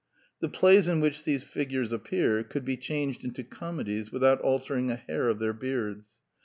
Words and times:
The 0.39 0.49
plays 0.49 0.87
in 0.87 0.99
which 0.99 1.25
these 1.25 1.43
figures 1.43 1.93
appear 1.93 2.43
could 2.43 2.65
be 2.65 2.75
changed 2.75 3.23
into 3.23 3.43
comedies 3.43 4.11
without 4.11 4.41
altering 4.41 4.89
a 4.89 4.95
hair 4.95 5.27
of 5.29 5.37
their 5.37 5.53
beards. 5.53 6.17